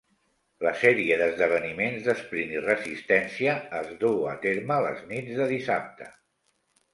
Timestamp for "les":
4.87-5.05